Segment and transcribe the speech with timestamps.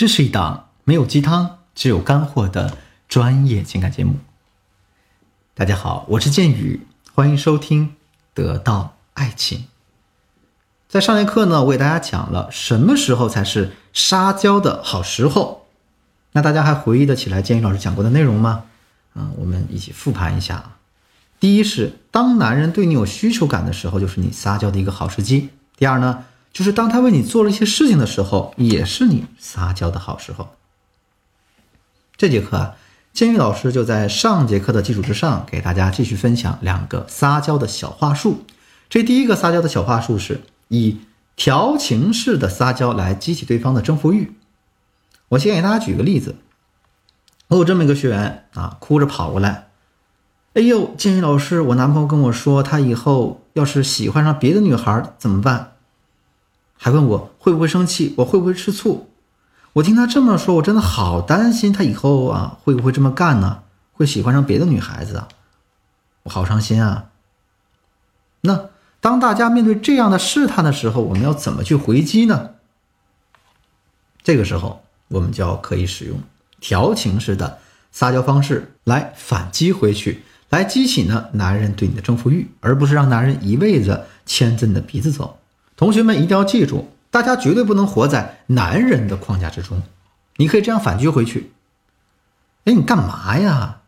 [0.00, 4.14] 这是一档没有鸡汤，只有干货的专业情感节目。
[5.52, 6.80] 大家好，我是剑宇，
[7.12, 7.88] 欢迎收听
[8.32, 9.58] 《得到爱情》。
[10.88, 15.66] 在上节课呢，我给大家讲了什么时候才是撒娇的好时候。
[16.32, 18.64] 那大家还回忆得起来剑宇老师讲过的内容吗？
[19.12, 20.78] 啊，我们一起复盘一下啊。
[21.38, 25.50] 第一是，当男人对你有需求感的时候，就是你撒娇的一个好时机。
[25.76, 26.24] 第二呢？
[26.52, 30.50] 就是当他为你做了一些事情的时候，也是你撒娇的好时候。
[32.16, 32.76] 这节课啊，
[33.12, 38.44] 建宇老师就在上节课的基础之上，给大家继续分享两个撒娇的小话术。
[38.88, 40.98] 这第一个撒娇的小话术是以
[41.36, 44.32] 调情式的撒娇来激起对方的征服欲。
[45.28, 46.34] 我先给大家举个例子，
[47.48, 49.68] 我有这么一个学员啊，哭着跑过来，
[50.54, 55.74] 哎呦，建宇老师，我男朋友跟我说，他以后要是喜欢上别的女孩怎么办？
[56.82, 59.10] 还问我会不会生气，我会不会吃醋？
[59.74, 63.62] 我听他这么说，我真的好担心他以后啊会不会这么干呢？
[63.92, 65.28] 会喜欢上别的女孩子啊？
[66.22, 67.10] 我好伤心啊！
[68.40, 72.52] 那当大家面对这样的试探的时候，我们要怎么去回击呢？
[74.22, 76.18] 这个时候，我们就要可以使用
[76.60, 77.58] 调情式的
[77.92, 85.36] 撒娇方式来反击回去，来激起呢男人对你的征服欲，而不是让男人一味着牵着你的鼻子走。
[85.80, 89.82] 同学们一定要记住，大家绝对不能活在男人的框架之中。
[90.36, 91.52] 你可以这样反击回去
[92.66, 93.78] ：“哎，你干嘛呀？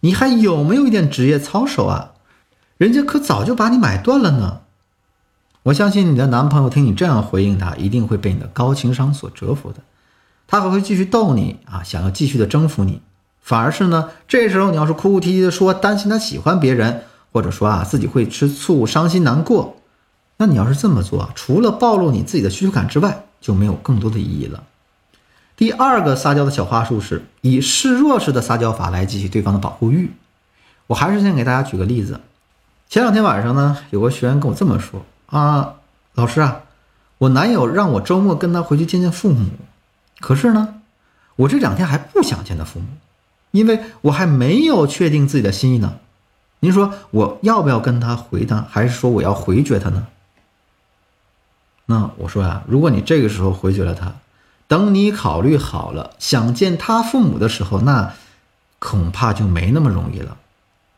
[0.00, 2.10] 你还有没有一点职业操守啊？
[2.76, 4.60] 人家可早就把你买断了呢。”
[5.64, 9.78] 我相信你的男朋友听你这样回应他，一定会被你的高情商所折服的。
[10.46, 13.00] 他还会继续逗你啊，想要继续的征服你。
[13.40, 19.77] 反而是呢，这时候你要是哭哭啼啼的说担心他喜欢别人，或者说啊自己会吃醋、伤心难过。
[20.40, 24.62] 那你要是这么做，除了暴露你自己的需求感之外，就没有更多的意义了。
[25.56, 30.12] 第二个撒娇的小话术是以示弱式的撒娇法来激起对方的保护欲。
[30.86, 32.20] 我还是先给大家举个例子。
[32.88, 35.74] 前两天晚上呢，有个学员跟我这么说啊，
[36.14, 36.62] 老师啊，
[37.18, 39.50] 我男友让我周末跟他回去见见父母，
[40.20, 40.76] 可是呢，
[41.34, 42.86] 我这两天还不想见他父母，
[43.50, 45.96] 因为我还没有确定自己的心意呢。
[46.60, 50.06] 您说我要不要跟他回他，还是说我要回绝他呢？
[51.90, 54.12] 那我说呀，如果你这个时候回绝了他，
[54.66, 58.12] 等你考虑好了想见他父母的时候，那
[58.78, 60.36] 恐怕就没那么容易了。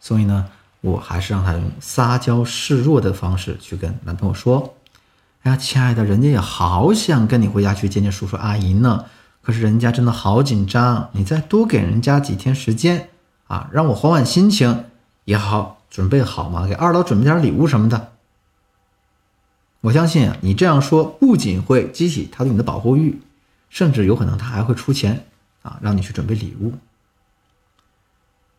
[0.00, 0.46] 所以呢，
[0.80, 4.74] 我还是让他用撒娇示弱的方式去跟男朋友说
[5.42, 9.04] ：“哎呀，亲爱的，人家也好想跟你回家去见见叔叔阿姨呢，
[9.42, 13.10] 可是人家真的好紧张，你再多给人家几天时间
[13.46, 14.86] 啊，让我缓缓心情
[15.24, 18.08] 也好，准备好嘛，给二老准备点礼物什么的。”
[19.82, 23.18] 我相信啊，你这样说不仅会激起他对你的保护欲，
[23.70, 25.24] 甚至有可能他还会出钱
[25.62, 26.74] 啊，让你去准备礼物。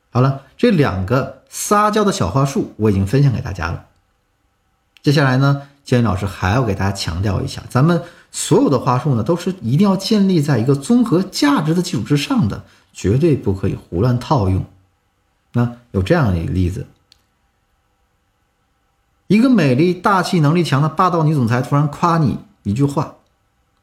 [0.10, 3.86] 好了，这两个撒娇的小话术我已经分享给大家了。
[5.04, 8.02] 接下来呢，建宇老师还要给大家强调一下，咱们
[8.32, 14.66] 所有的话术呢，都是一定要建立在一个综合价值的基础之上的，绝对不可以胡乱套用。
[15.54, 16.88] 那有这样一个例子。
[19.32, 23.16] 一个美丽、大气、能力强的霸道女总裁突然夸你一句话，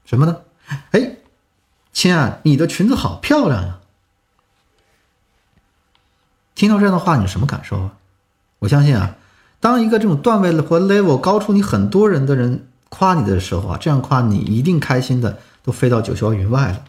[0.05, 0.37] 什么呢？
[0.91, 1.17] 哎，
[1.91, 3.79] 亲爱，你的裙子好漂亮呀！
[6.55, 7.95] 听到这样的话，你什么感受啊？
[8.59, 9.17] 我相信啊，
[9.59, 16.85] 当一个这种段位和 level 高出你很多人的人夸你的时候啊，这样夸你一定开心的都飞到九霄云外了。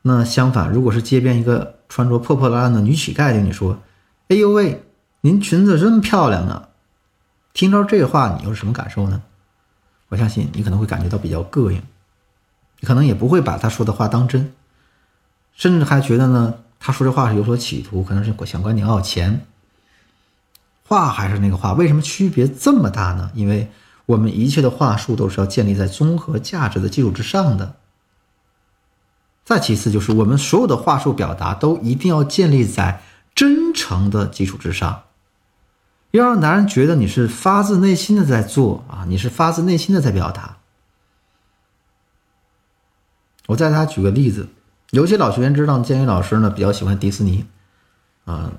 [0.00, 3.78] 那相反，如果是街边一个穿着破破烂烂的女乞丐对你说
[4.28, 4.82] ：“哎呦喂，
[5.20, 6.68] 您裙子真漂亮啊！”
[7.52, 9.22] 听到这话，你又是什么感受呢？
[10.08, 11.82] 我相信你可能会感觉到比较膈应，
[12.80, 14.52] 你可能也不会把他说的话当真，
[15.54, 19.46] 甚至还觉得呢，他说这话是有所企图，可能是想管你要钱。
[20.84, 23.30] 话还是那个话，为什么区别这么大呢？
[23.34, 23.70] 因为
[24.06, 27.76] 我们一切的话术都是要建立在综合价值的基础之上的。
[29.44, 33.02] 再其次，就是我们所有的话术表达都一定要建立在
[33.34, 35.02] 真诚的基础之上。
[36.12, 40.56] 要让男人觉得你是发自内心的在做啊，你是发自内心的在表达。
[43.46, 44.48] 我再给大家举个例子，
[44.90, 47.44] 有些老学员知道建宇老师呢比较喜欢迪士尼，
[48.24, 48.52] 啊，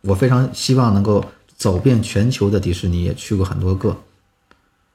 [0.00, 1.24] 我非常希望能够
[1.56, 3.96] 走遍全球的迪士尼，也去过很多个。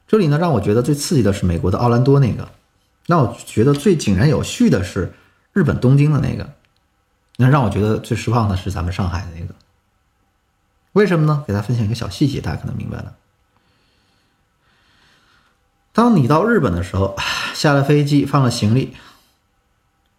[0.08, 2.50] 这里呢让我觉得最刺激的是美国的奥兰多那个，
[3.08, 5.14] 那我觉得最井然有序的是
[5.54, 6.50] 日本东京的那个，
[7.38, 9.56] 那让我觉得最失望的是咱们上海的那个。
[11.00, 11.46] 为什么呢？
[11.48, 13.16] 给大家分享一个小细节，大家可能明白了。
[15.94, 17.16] 当你到日本的时候，
[17.54, 18.94] 下了飞机，放了行李，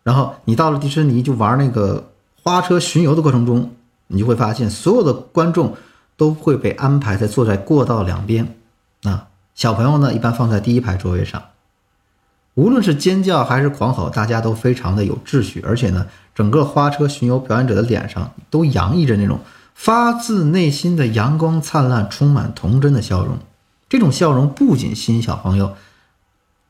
[0.02, 2.10] 然后你到了迪士尼就玩那个
[2.42, 3.74] 花车巡游的过程中，
[4.06, 5.76] 你就会发现所有的观众
[6.16, 8.56] 都会被安排在坐在过道两边，
[9.02, 11.42] 啊，小朋友呢一般放在第一排座位上。
[12.54, 19.38] 无论是尖叫还是狂吼，大家都非常的有秩序，而且呢，整个花车巡游表演者的脸上都洋溢着那种
[19.74, 23.38] 发自内心的阳光灿烂、充满童真的笑容。
[23.88, 25.74] 这种笑容不仅吸引小朋友，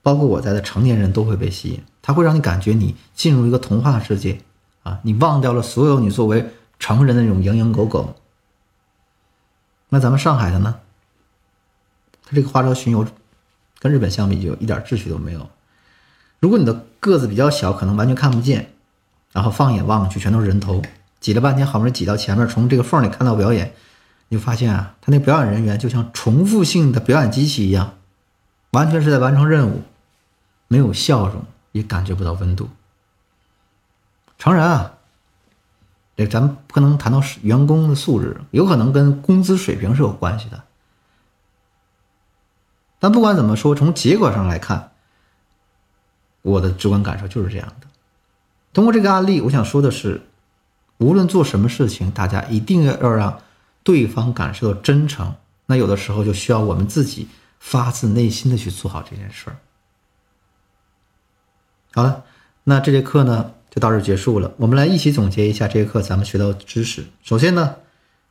[0.02, 1.82] 包括我在的成年人都会被吸引。
[2.02, 4.40] 它会让你感觉你进入一个童话世界
[4.82, 8.16] 啊，你忘掉了所有你作为成人的那种蝇营狗苟。
[9.90, 10.76] 那咱们上海的呢？
[12.24, 13.04] 它这个花车巡游
[13.80, 15.48] 跟日本相比，就一点秩序都没有。
[16.38, 18.72] 如果你的个子比较小，可能完全看不见，
[19.32, 20.80] 然后放眼望去全都是人头，
[21.20, 23.74] 挤了半天好不容易挤到前面，从这个缝里看到表演，
[24.28, 27.94] 你就发现啊，他那表演人员就像重复性的表演机器一样，
[28.70, 29.82] 完全是在完成任务，
[30.68, 32.68] 没有笑容，也感觉不到温度。
[34.38, 34.94] 诚然啊，
[36.16, 40.64] 这咱们不可能谈到员工的素质，有可能跟工资水平是有关系的。
[42.98, 44.86] 但不管怎么说，从结果上来看。
[46.42, 47.86] 我的直观感受就是这样的。
[48.72, 50.22] 通过这个案例，我想说的是，
[51.00, 53.40] 无论做什么事情，大家一定要要让
[53.82, 55.34] 对方感受到真诚。
[55.66, 59.56] 那有的时候就需要我们自己发自内心的去做好这件事儿。
[61.92, 62.24] 好了，
[62.64, 64.52] 那这节课呢就到这结束了。
[64.56, 67.04] 我们来一起总结一下这节课咱们学到的知识。
[67.22, 67.74] 首先呢。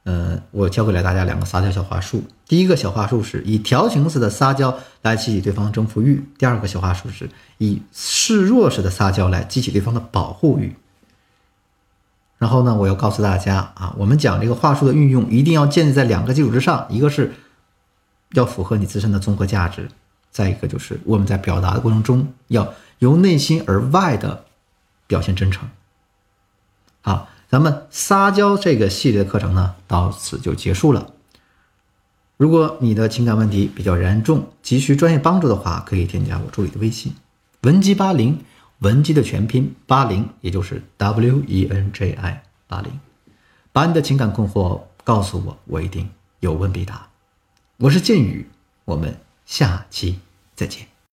[0.05, 2.23] 嗯，我教给了大家两个撒娇小话术。
[2.47, 10.73] 第一个小话术是以调情式的撒娇来激起对方征服欲；第二个小话术是以示弱式的撒娇来激起对方的保护欲。
[12.39, 17.31] 然后呢，我要告诉大家啊，我们讲这个话术的运用一定要建立在两个基础之上：一个是
[18.31, 19.87] 要符合你自身的综合价值，
[20.31, 24.45] 再一个就是我们在表达的过程中要由内心而外的
[25.05, 25.69] 表现真诚。
[27.01, 27.29] 好。
[27.51, 31.07] 咱们撒娇这个系列的课程呢，到此就结束了。
[32.37, 37.11] 如果你的情感问题比较严重，急需专业帮助的话，可以添加我助理的微信
[37.61, 38.39] 文姬八零，
[38.79, 42.99] 文姬的全拼八零，也就是 W E N J I 八零，
[43.73, 46.09] 把你的情感困惑告诉我，我一定
[46.39, 47.09] 有问必答。
[47.77, 48.47] 我是剑宇，
[48.85, 50.19] 我们下期
[50.55, 50.87] 再见。